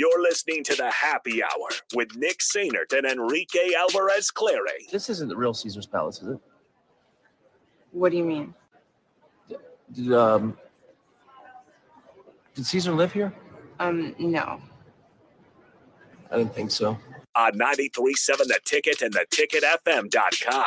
[0.00, 4.86] You're listening to the Happy Hour with Nick Sainert and Enrique Alvarez Clary.
[4.90, 6.38] This isn't the real Caesar's Palace, is it?
[7.92, 8.54] What do you mean?
[9.92, 10.56] Did, um,
[12.54, 13.34] did Caesar live here?
[13.78, 14.62] Um, no.
[16.30, 16.96] I didn't think so.
[17.34, 20.64] On 93.7 The Ticket and theticketfm.com.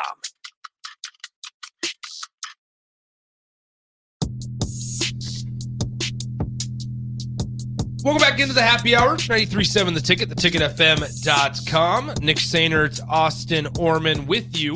[8.04, 9.16] Welcome back into the happy hour.
[9.16, 12.14] 93.7 The Ticket, theticketfm.com.
[12.22, 14.76] Nick Sainert, Austin Orman with you.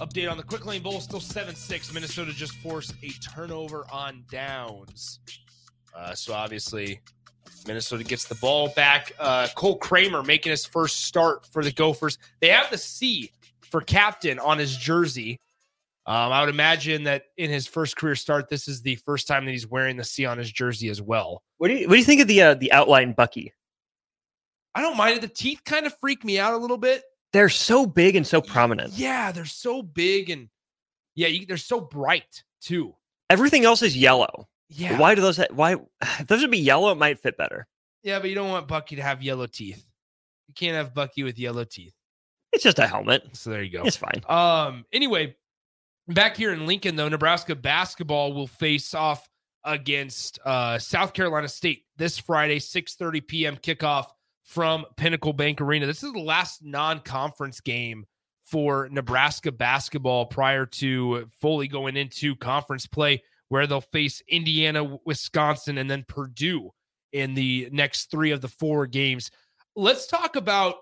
[0.00, 1.92] Update on the Quick Lane Bowl, still 7 6.
[1.92, 5.20] Minnesota just forced a turnover on downs.
[5.94, 7.02] Uh, so obviously,
[7.66, 9.12] Minnesota gets the ball back.
[9.18, 12.16] Uh, Cole Kramer making his first start for the Gophers.
[12.40, 15.38] They have the C for captain on his jersey.
[16.06, 19.44] Um, I would imagine that in his first career start, this is the first time
[19.44, 21.42] that he's wearing the C on his jersey as well.
[21.60, 23.52] What do you what do you think of the uh, the outline Bucky?
[24.74, 25.20] I don't mind it.
[25.20, 27.02] The teeth kind of freak me out a little bit.
[27.34, 28.94] They're so big and so prominent.
[28.94, 30.48] Yeah, they're so big and
[31.14, 32.94] yeah, you, they're so bright too.
[33.28, 34.48] Everything else is yellow.
[34.70, 34.98] Yeah.
[34.98, 35.36] Why do those?
[35.36, 36.92] ha- Why if those would be yellow?
[36.92, 37.66] It might fit better.
[38.02, 39.86] Yeah, but you don't want Bucky to have yellow teeth.
[40.48, 41.92] You can't have Bucky with yellow teeth.
[42.54, 43.36] It's just a helmet.
[43.36, 43.82] So there you go.
[43.84, 44.22] It's fine.
[44.30, 44.86] Um.
[44.94, 45.36] Anyway,
[46.08, 49.28] back here in Lincoln, though, Nebraska basketball will face off
[49.64, 53.56] against uh, South Carolina State this Friday, 6:30 p.m.
[53.56, 54.06] kickoff
[54.44, 55.86] from Pinnacle Bank Arena.
[55.86, 58.04] This is the last non-conference game
[58.42, 65.78] for Nebraska basketball prior to fully going into conference play, where they'll face Indiana, Wisconsin,
[65.78, 66.70] and then Purdue
[67.12, 69.30] in the next three of the four games.
[69.76, 70.76] Let's talk about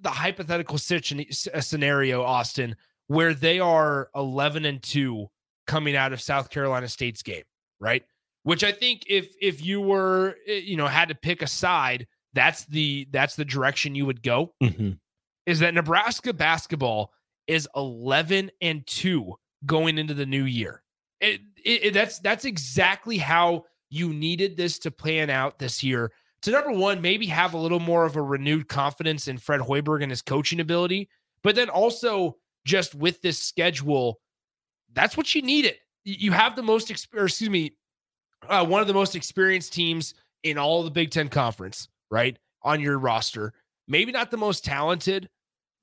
[0.00, 2.76] the hypothetical situ- scenario, Austin,
[3.06, 5.26] where they are 11 and 2
[5.66, 7.44] coming out of South Carolina State's game,
[7.80, 8.02] right?
[8.46, 12.06] Which I think if if you were eh, you know had to pick a side,
[12.32, 14.54] that's the that's the direction you would go.
[15.46, 17.12] Is that Nebraska basketball
[17.48, 19.34] is 11 and 2
[19.66, 20.82] going into the new year.
[21.20, 26.12] It, it, it- that's that's exactly how you needed this to plan out this year.
[26.42, 30.02] To number one, maybe have a little more of a renewed confidence in Fred Hoiberg
[30.02, 31.08] and his coaching ability,
[31.42, 34.20] but then also just with this schedule,
[34.92, 35.74] that's what you needed.
[36.04, 37.72] You have the most, exp- or excuse me,
[38.48, 42.38] uh, one of the most experienced teams in all of the Big Ten Conference, right?
[42.62, 43.52] On your roster.
[43.88, 45.28] Maybe not the most talented,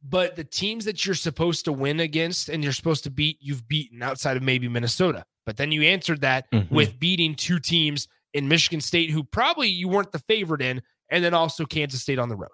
[0.04, 3.68] but the teams that you're supposed to win against and you're supposed to beat, you've
[3.68, 5.24] beaten outside of maybe Minnesota.
[5.46, 6.70] But then you answered that Mhm.
[6.72, 11.24] with beating two teams in Michigan State who probably you weren't the favorite in, and
[11.24, 12.50] then also Kansas State on the road.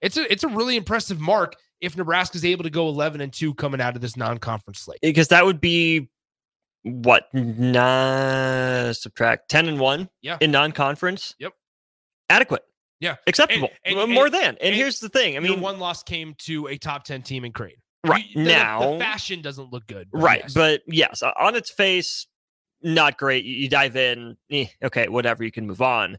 [0.00, 3.54] It's a it's a really impressive mark if Nebraska's able to go 11 and 2
[3.54, 4.98] coming out of this non-conference slate.
[5.02, 6.08] Because that would be
[6.86, 10.08] what nah, subtract ten and one.
[10.22, 10.38] Yeah.
[10.40, 11.34] In non-conference.
[11.38, 11.52] Yep.
[12.30, 12.62] Adequate.
[13.00, 13.16] Yeah.
[13.26, 13.70] Acceptable.
[13.84, 14.56] And- and- More and- than.
[14.60, 15.36] And, here's the thing.
[15.36, 17.82] I mean, one loss came to a top 10 team in Creighton.
[18.06, 20.08] right the- now, the, fashion doesn't look good.
[20.12, 20.40] but right?
[20.44, 20.54] yes.
[20.54, 22.26] But yes, on its face,
[22.82, 23.44] not great.
[23.44, 25.44] You, you dive in, eh, okay, whatever.
[25.44, 26.18] You can move on.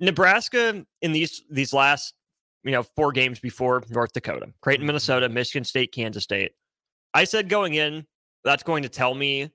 [0.00, 2.14] Nebraska in these these last
[2.62, 4.86] you know four games before North Dakota, Creighton, Mm-hmm.
[4.86, 6.52] Minnesota, Michigan State, Kansas State.
[7.14, 8.06] I said going in,
[8.44, 9.50] that's going to tell me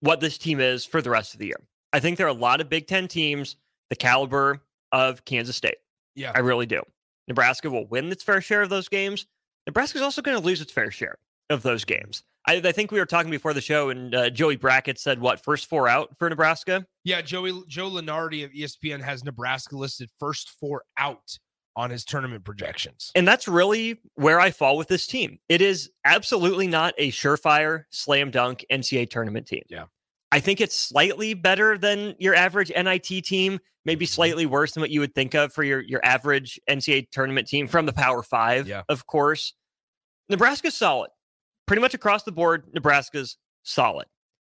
[0.00, 1.60] what this team is for the rest of the year.
[1.92, 3.56] I think there are a lot of Big Ten teams
[3.90, 4.62] the caliber
[4.92, 5.76] of Kansas State.
[6.14, 6.32] yeah.
[6.34, 6.82] I really do.
[7.28, 9.26] Nebraska will win its fair share of those games.
[9.66, 11.16] Nebraska's also going to lose its fair share
[11.50, 12.22] of those games.
[12.46, 15.42] I, I think we were talking before the show, and uh, Joey Brackett said, what,
[15.42, 16.86] first four out for Nebraska?
[17.04, 21.38] Yeah, Joey Joe Lunardi of ESPN has Nebraska listed first four out
[21.76, 23.12] on his tournament projections.
[23.14, 25.38] And that's really where I fall with this team.
[25.48, 29.62] It is absolutely not a surefire slam dunk NCAA tournament team.
[29.68, 29.84] Yeah.
[30.32, 34.10] I think it's slightly better than your average NIT team, maybe Mm-hmm.
[34.12, 37.68] slightly worse than what you would think of for your your average NCAA tournament team
[37.68, 38.82] from the Power Five, Yeah.
[38.88, 39.52] of course.
[40.28, 41.10] Nebraska's solid.
[41.66, 44.06] Pretty much across the board, Nebraska's solid.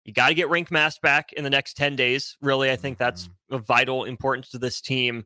[0.06, 2.38] You got to get Rienk Mast back in the next 10 days.
[2.42, 3.56] Really, I think that's Mm-hmm.
[3.56, 5.26] of vital importance to this team.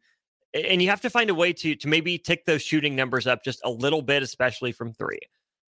[0.53, 3.43] And you have to find a way to to maybe tick those shooting numbers up
[3.43, 5.19] just a little bit, especially from three.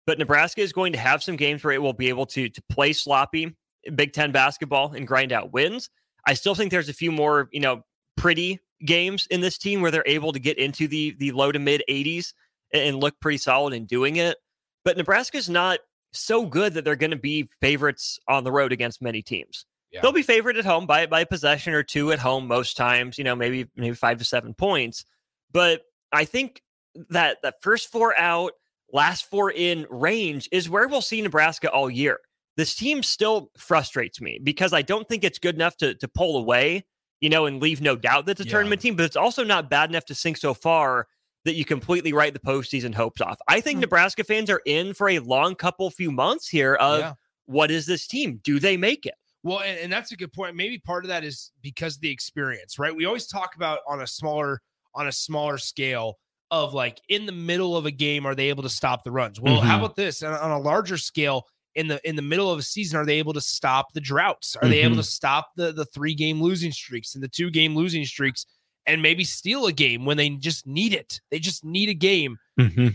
[0.06, 2.62] But Nebraska is going to have some games where it will be able to to
[2.70, 3.56] play sloppy
[3.96, 5.90] Big Ten basketball and grind out wins.
[6.26, 7.84] I still think there's a few more, you know,
[8.18, 11.60] pretty games in this team where they're able to get into the the low to
[11.60, 12.34] mid 80s
[12.74, 14.38] and, and look pretty solid in doing it.
[14.84, 15.80] But Nebraska's not
[16.12, 19.66] so good that they're going to be favorites on the road against many teams.
[19.94, 20.02] Yeah.
[20.02, 23.18] They'll be favored at home by by a possession or two at home most times,
[23.18, 25.06] you know, maybe maybe 5 to 7 points.
[25.52, 26.62] But I think
[27.10, 28.54] that that first four out,
[28.92, 32.20] last four in range is where we'll see Nebraska all year.
[32.58, 36.38] This team still frustrates me because I don't think it's good enough to to pull
[36.38, 36.86] away,
[37.22, 38.52] you know, and leave no doubt that it's a Yeah.
[38.52, 41.08] tournament team, but it's also not bad enough to sink so far
[41.46, 43.38] that you completely write the postseason hopes off.
[43.48, 43.82] I think Mm.
[43.82, 47.14] Nebraska fans are in for a long couple few months here of Yeah.
[47.46, 48.40] what is this team?
[48.44, 49.16] Do they make it?
[49.44, 50.56] Well, and, and that's a good point.
[50.56, 52.96] Maybe part of that is because of the experience, right?
[52.96, 54.62] We always talk about on a smaller
[54.96, 56.18] on a smaller scale
[56.52, 59.42] of like in the middle of a game, are they able to stop the runs?
[59.42, 59.80] Well, how Mhm.
[59.86, 61.48] about this on, on a larger scale?
[61.76, 64.56] In the in the middle of a season, are they able to stop the droughts?
[64.56, 67.76] Are they able to stop the the three game losing streaks and the two game
[67.76, 68.46] losing streaks,
[68.86, 71.20] and maybe steal a game when they just need it?
[71.32, 72.38] They just need a game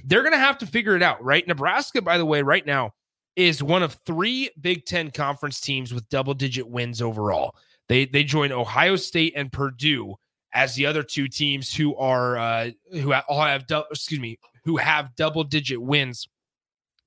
[0.04, 1.44] they're going to have to figure it out, right?
[1.48, 2.92] Nebraska, by the way, right now
[3.38, 7.54] is one of three Big Ten conference teams with double digit wins overall.
[7.88, 10.16] They they join Ohio State and Purdue
[10.52, 14.76] as the other two teams who are uh, who ha- all have excuse me who
[14.76, 16.28] have double digit wins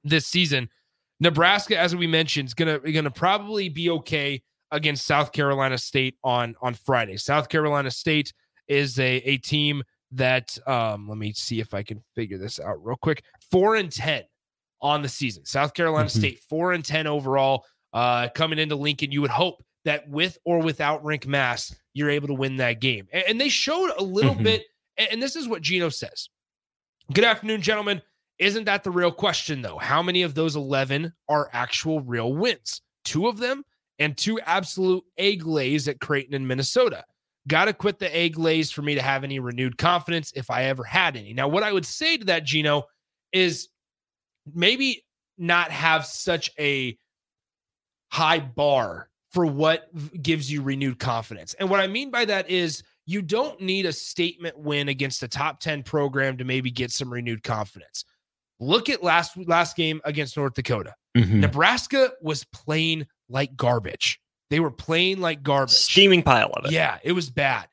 [0.06, 0.70] this season.
[1.20, 4.42] Nebraska, as we mentioned, is gonna gonna probably be okay
[4.72, 7.18] against South Carolina State on on Friday.
[7.18, 8.32] South Carolina State
[8.70, 12.84] is a a team that um let me see if I can figure this out
[12.84, 13.24] real quick.
[13.52, 14.24] 4 and 10
[14.82, 15.46] on the season.
[15.46, 16.18] South Carolina Mhm.
[16.18, 19.12] State 4 and 10 overall uh coming into Lincoln.
[19.12, 23.08] You would hope that with or without Rienk Mast, you're able to win that game.
[23.12, 24.44] And, and they showed a little Mhm.
[24.44, 24.66] bit
[24.98, 26.30] and, this is what Gino says.
[27.14, 28.02] Good afternoon, gentlemen.
[28.38, 29.78] Isn't that the real question though?
[29.78, 32.82] How many of those 11 are actual real wins?
[33.04, 33.64] Two of them
[34.00, 37.04] and two absolute egg lays at Creighton and Minnesota.
[37.48, 40.66] Got to quit the egg lays for me to have any renewed confidence if I
[40.66, 41.34] ever had any.
[41.34, 42.84] Now, what I would say to that, Gino,
[43.32, 43.70] is
[44.54, 45.04] maybe
[45.38, 46.98] not have such a
[48.12, 49.88] high bar for what
[50.22, 51.54] gives you renewed confidence.
[51.56, 55.28] And what I mean by that is you don't need a statement win against a
[55.28, 58.06] top 10 program to maybe get some renewed confidence.
[58.60, 60.94] Look at last last game against North Dakota.
[61.18, 61.40] Mm-hmm.
[61.40, 64.20] Nebraska was playing like garbage.
[64.50, 65.74] They were playing like garbage.
[65.74, 66.72] Steaming pile of it.
[66.72, 67.68] Yeah, it was bad.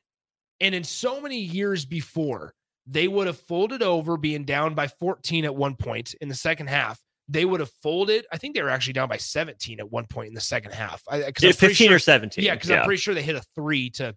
[0.60, 2.54] And in so many years before,
[2.90, 6.68] they would have folded over being down by 14 at one point in the second
[6.68, 6.98] half.
[7.28, 8.24] They would have folded.
[8.32, 11.02] I think they were actually down by 17 at one point in the second half.
[11.06, 12.42] I, 'cause Yeah, I'm 15 sure- or 17.
[12.44, 14.16] Yeah, because I'm pretty sure they hit a three to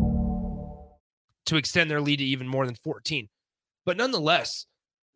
[1.47, 3.27] To extend their lead to even more than 14.
[3.85, 4.67] But nonetheless,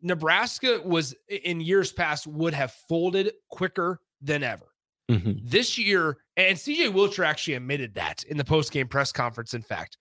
[0.01, 4.65] Nebraska was in years past would have folded quicker than ever.
[5.09, 5.39] Mhm.
[5.43, 9.97] This year, and CJ Wilcher actually admitted that in the post-game press conference, in fact.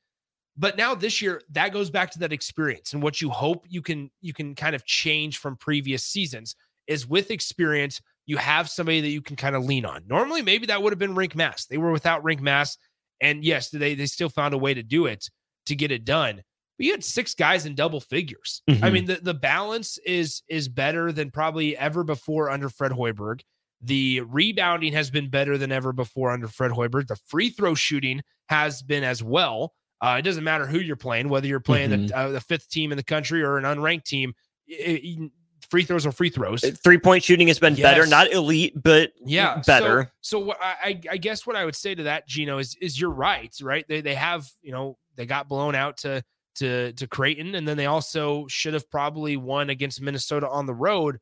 [0.57, 3.83] But now this year, that goes back to that experience and what you hope you
[3.83, 9.00] can you can kind of change from previous seasons is with experience, you have somebody
[9.00, 10.07] that you can kind of lean on.
[10.07, 11.69] Normally, maybe that would have been Rienk Mast.
[11.69, 12.78] They were without Rienk Mast,
[13.21, 15.28] and yes, they they still found a way to do it
[15.66, 16.42] to get it done.
[16.76, 18.62] But you had six guys in double figures.
[18.68, 18.92] I Mhm.
[18.92, 23.40] mean, the, the balance is is better than probably ever before under Fred Hoiberg.
[23.80, 27.06] The rebounding has been better than ever before under Fred Hoiberg.
[27.06, 29.75] The free throw shooting has been as well.
[30.00, 32.09] Uh, it doesn't matter who you're playing, whether you're playing Mhm.
[32.09, 34.35] the, uh, the fifth team in the country or an unranked team.
[34.66, 35.30] it- it-
[35.71, 36.62] free throws are free throws.
[36.83, 40.11] Three point shooting has been better, not elite, but Yeah, better.
[40.23, 42.75] So, so what I, I- I guess what I would say to that, Gino, is
[42.80, 43.87] is you're right, right?
[43.87, 46.23] They they have you know they got blown out to
[46.56, 50.75] to to Creighton, and then they also should have probably won against Minnesota on the
[50.75, 51.18] road.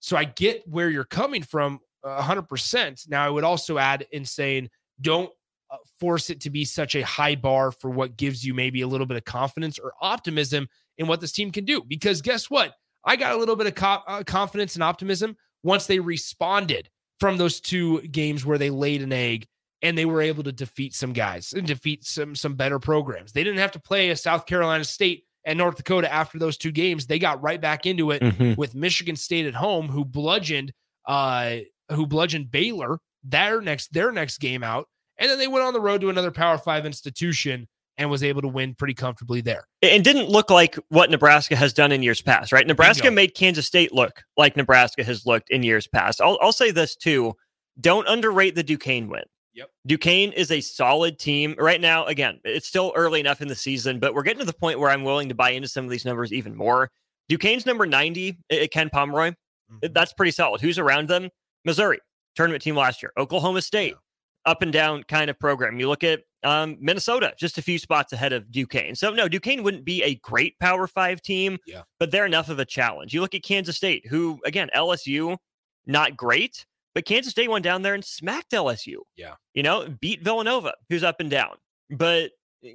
[0.00, 3.02] So I get where you're coming from, hundred percent.
[3.08, 5.30] Now I would also add in saying don't
[5.70, 8.86] uh, force it to be such a high bar for what gives you maybe a
[8.86, 11.82] little bit of confidence or optimism in what this team can do.
[11.86, 12.74] Because guess what?
[13.04, 16.88] I got a little bit of co- uh, confidence and optimism once they responded
[17.18, 19.46] from those two games where they laid an egg
[19.86, 23.32] and they were able to defeat some guys and defeat some some better programs.
[23.32, 26.72] They didn't have to play a South Carolina State and North Dakota after those two
[26.72, 27.06] games.
[27.06, 28.56] They got right back into it Mhm.
[28.56, 30.72] with Michigan State at home, who bludgeoned
[31.06, 31.58] uh
[31.92, 34.88] who bludgeoned Baylor their next their next game out,
[35.18, 38.42] and then they went on the road to another Power Five institution and was able
[38.42, 39.64] to win pretty comfortably there.
[39.80, 42.66] It didn't look like what Nebraska has done in years past, right?
[42.66, 46.20] Nebraska made Kansas State look like Nebraska has looked in years past.
[46.20, 47.34] I'll, I'll say this too.
[47.80, 49.22] Don't underrate the Duquesne win.
[49.56, 49.70] Yep.
[49.86, 52.04] Duquesne is a solid team right now.
[52.04, 54.90] Again, it's still early enough in the season, but we're getting to the point where
[54.90, 56.90] I'm willing to buy into some of these numbers even more.
[57.28, 59.32] Duquesne's number 90 at Ken Pomeroy.
[59.72, 59.92] Mhm.
[59.94, 60.60] That's pretty solid.
[60.60, 61.30] Who's around them?
[61.64, 61.98] Missouri,
[62.36, 63.12] tournament team last year.
[63.18, 63.94] Oklahoma State,
[64.44, 65.80] up and down kind of program.
[65.80, 68.94] You look at um, Minnesota, just a few spots ahead of Duquesne.
[68.94, 71.82] So, no, Duquesne wouldn't be a great Power Five team, Yeah.
[71.98, 73.12] but they're enough of a challenge.
[73.12, 75.36] You look at Kansas State, who, again, LSU,
[75.86, 76.64] not great,
[76.96, 79.00] but Kansas State went down there and smacked LSU.
[79.16, 79.34] Yeah.
[79.52, 81.56] You know, beat Villanova, who's up and down.
[81.90, 82.30] But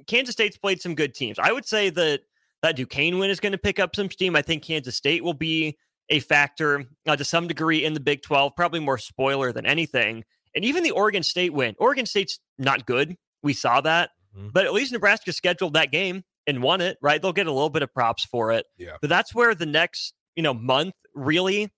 [0.06, 1.40] Kansas State's played some good teams.
[1.40, 2.20] I would say that
[2.62, 4.36] that Duquesne win is going to pick up some steam.
[4.36, 5.76] I think Kansas State will be
[6.08, 10.22] a factor uh, to some degree in the Big 12, probably more spoiler than anything.
[10.54, 11.74] And even the Oregon State win.
[11.80, 13.16] Oregon State's not good.
[13.42, 14.10] We saw that.
[14.38, 14.52] Mhm.
[14.52, 17.20] But at least Nebraska scheduled that game and won it, right?
[17.20, 18.66] They'll get a little bit of props for it.
[18.78, 18.98] Yeah.
[19.00, 21.72] But that's where the next, you know, month really,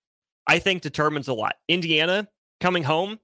[0.46, 1.54] I think, determines a lot.
[1.68, 2.28] Indiana
[2.64, 3.18] coming home,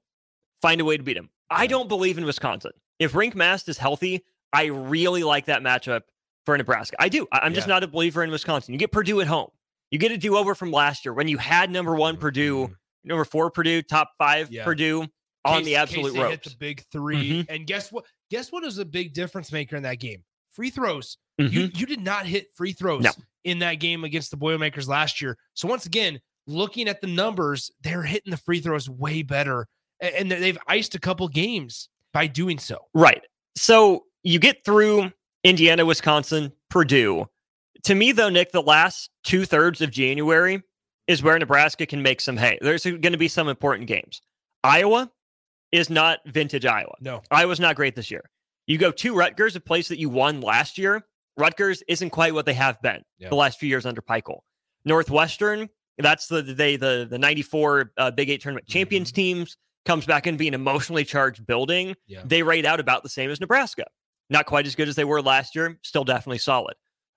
[0.60, 1.30] find a way to beat him.
[1.48, 2.72] I don't believe in Wisconsin.
[2.98, 6.02] If Rienk Mast is healthy, I really like that matchup
[6.44, 6.96] for Nebraska.
[7.00, 7.26] I do.
[7.32, 7.74] I'm just Yeah.
[7.74, 8.74] not a believer in Wisconsin.
[8.74, 9.48] You get Purdue at home.
[9.90, 13.24] You get a do over from last year when you had number one Purdue, number
[13.24, 14.54] four Purdue, top five Mm-hmm.
[14.56, 14.64] Yeah.
[14.64, 15.00] Purdue
[15.46, 16.48] on Case- the absolute Case they hit ropes.
[16.50, 18.04] the big 3 And guess what?
[18.30, 20.22] Guess what is a big difference maker in that game?
[20.52, 21.16] Free throws.
[21.38, 21.78] You Mhm.
[21.80, 23.12] you did not hit free throws No.
[23.44, 25.38] in that game against the Boilermakers last year.
[25.54, 26.20] So once again,
[26.50, 29.66] looking at the numbers, they're hitting the free throws way better,
[30.00, 32.78] and they've iced a couple games by doing so.
[32.94, 33.22] Right.
[33.56, 35.12] So you get through
[35.44, 37.26] Indiana, Wisconsin, Purdue.
[37.84, 40.62] To me, though, Nick, the last two thirds of January
[41.06, 42.58] is where Nebraska can make some hay.
[42.60, 44.20] There's going to be some important games.
[44.62, 45.10] Iowa
[45.72, 46.94] is not vintage Iowa.
[47.00, 48.28] No, Iowa's not great this year.
[48.66, 51.02] You go to Rutgers, a place that you won last year.
[51.36, 53.30] Rutgers isn't quite what they have been Yeah.
[53.30, 54.40] the last few years under Pikiell.
[54.84, 55.68] Northwestern,
[56.02, 60.36] that's the they the the '94 uh, Big Eight tournament champions teams comes back and
[60.38, 61.94] be an emotionally charged building.
[62.06, 62.22] Yeah.
[62.24, 63.84] They rate out about the same as Nebraska.
[64.28, 65.78] Not quite as good as they were last year.
[65.82, 66.74] Still definitely solid.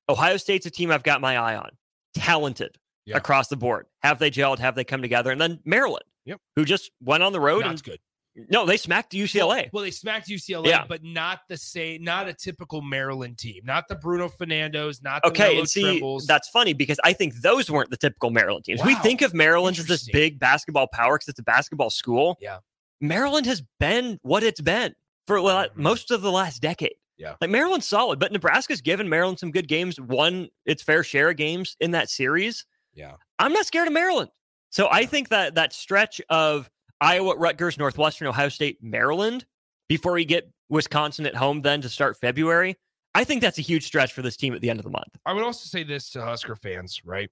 [0.09, 1.69] Ohio State's a team I've got my eye on.
[2.15, 3.17] Talented Yeah.
[3.17, 3.87] across the board.
[4.01, 4.59] Have they gelled?
[4.59, 5.31] Have they come together?
[5.31, 6.39] And then Maryland, Yep.
[6.55, 7.99] who just went on the road not and good.
[8.35, 9.69] No, they smacked UCLA.
[9.71, 10.85] Well, they smacked UCLA, Yeah.
[10.87, 15.29] but not the same, not a typical Maryland team, not the Bruno Fernandos, not the
[15.29, 16.25] Okay, Willow and see Trimbles.
[16.25, 18.83] that's funny because I think those weren't the typical Maryland teams.
[18.83, 22.37] We think of Maryland as this big basketball power because it's a basketball school.
[22.41, 22.57] Yeah.
[23.01, 24.95] Maryland has been what it's been
[25.27, 25.75] for la- Mhm.
[25.75, 26.95] most of the last decade.
[27.15, 27.35] Yeah.
[27.39, 29.99] like Maryland's solid, but Nebraska's given Maryland some good games.
[30.01, 32.65] Won its fair share of games in that series.
[32.95, 34.29] yeah, I'm not scared of Maryland.
[34.71, 36.69] So I think that that stretch of
[37.03, 39.45] Iowa, Rutgers, Northwestern, Ohio State, Maryland,
[39.89, 42.77] before we get Wisconsin at home, then to start February,
[43.13, 45.09] I think that's a huge stretch for this team at the end of the month.
[45.25, 47.29] I would also say this to Husker fans, right?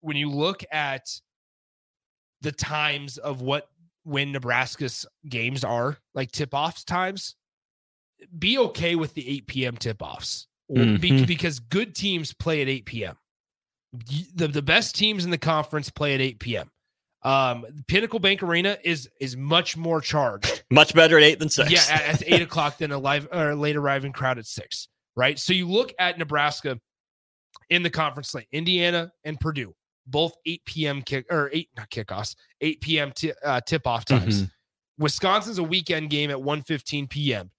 [0.00, 1.08] When you look at
[2.40, 3.68] the times of what
[4.04, 7.34] when Nebraska's games are, like tip offs times,
[8.38, 9.76] be okay with the 8 p.m.
[9.76, 11.26] tip offs Mhm.
[11.26, 13.16] because good teams play at 8 p.m.
[14.34, 16.70] The, the best teams in the conference play at 8 p.m.
[17.22, 21.70] Um, Pinnacle Bank Arena is is much more charged Much better at eight than six.
[21.70, 25.38] yeah, at, at eight o'clock than a live or late arriving crowd at six, right?
[25.38, 26.78] So you look at Nebraska
[27.70, 29.74] in the conference slate, Indiana and Purdue,
[30.06, 31.02] both 8 p.m.
[31.02, 33.12] kick or eight not kickoffs, 8 p.m.
[33.12, 34.44] T, uh, tip off times.
[34.98, 37.50] Wisconsin's a weekend game at 1:15 p.m.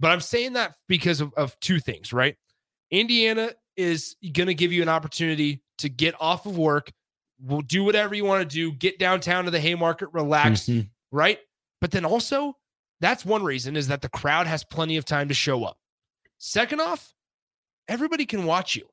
[0.00, 2.36] But I'm saying that because of, of two things, right?
[2.90, 6.92] Indiana is going to give you an opportunity to get off of work,
[7.44, 10.88] will do whatever you want to do, get downtown to the Haymarket, relax, Mhm.
[11.10, 11.38] right?
[11.80, 12.56] But then also,
[13.00, 15.78] that's one reason is that the crowd has plenty of time to show up.
[16.38, 17.14] Second off,
[17.88, 18.88] everybody can watch you.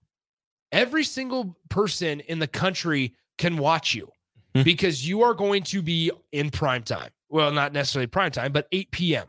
[0.71, 4.11] Every single person in the country can watch you
[4.55, 4.63] Mhm.
[4.63, 7.11] because you are going to be in prime time.
[7.29, 9.27] Well, not necessarily prime time, but 8 p.m.,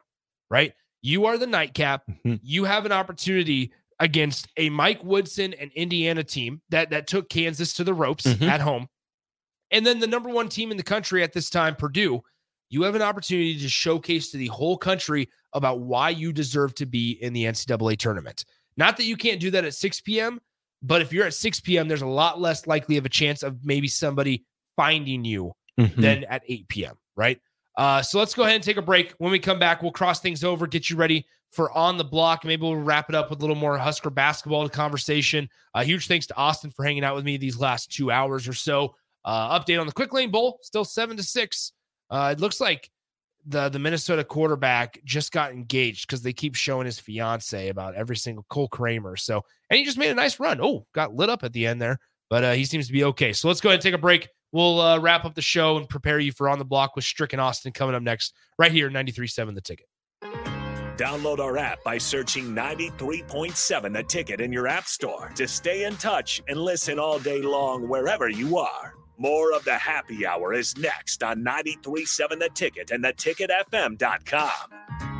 [0.50, 0.74] right?
[1.02, 2.04] You are the nightcap.
[2.24, 2.40] Mhm.
[2.42, 7.74] You have an opportunity against a Mike Woodson and Indiana team that that took Kansas
[7.74, 8.48] to the ropes Mhm.
[8.48, 8.88] at home.
[9.70, 12.20] And then the number one team in the country at this time, Purdue,
[12.70, 16.86] you have an opportunity to showcase to the whole country about why you deserve to
[16.86, 18.44] be in the NCAA tournament.
[18.76, 20.40] Not that you can't do that at 6 p.m.,
[20.82, 23.64] but if you're at 6 p.m., there's a lot less likely of a chance of
[23.64, 24.44] maybe somebody
[24.76, 25.96] finding you Mhm.
[25.96, 27.40] than at 8 p.m., right?
[27.76, 29.12] Uh, so let's go ahead and take a break.
[29.18, 32.44] When we come back, we'll cross things over, get you ready for on the block.
[32.44, 35.48] Maybe we'll wrap it up with a little more Husker basketball conversation.
[35.74, 38.52] Uh, huge thanks to Austin for hanging out with me these last two hours or
[38.52, 38.94] so.
[39.24, 41.72] Uh, update on the Quick Lane Bowl, still seven to six.
[42.10, 42.90] Uh, it looks like
[43.46, 48.16] the the Minnesota quarterback just got engaged because they keep showing his fiance about every
[48.16, 49.16] single Cole Kramer.
[49.16, 50.60] So, and he just made a nice run.
[50.60, 51.98] Oh, got lit up at the end there,
[52.28, 53.32] but uh, he seems to be okay.
[53.32, 54.28] So let's go ahead and take a break.
[54.52, 57.32] We'll uh, wrap up the show and prepare you for on the block with Strick
[57.32, 59.86] and Austin coming up next, right here, 93.7 The Ticket.
[60.96, 65.96] Download our app by searching 93.7 The Ticket in your app store to stay in
[65.96, 68.94] touch and listen all day long wherever you are.
[69.20, 75.19] More of the happy hour is next on 93.7 The Ticket and theticketfm.com.